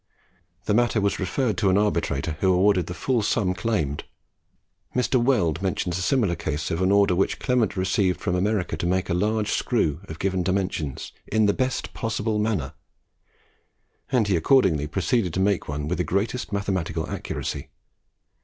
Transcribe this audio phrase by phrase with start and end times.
[0.65, 4.03] The matter was referred to an arbitrator, who awarded the full sum claimed.
[4.95, 5.23] Mr.
[5.23, 9.09] Weld mentions a similar case of an order which Clement received from America to make
[9.09, 12.73] a large screw of given dimensions "in the best possible manner,"
[14.11, 17.69] and he accordingly proceeded to make one with the greatest mathematical accuracy.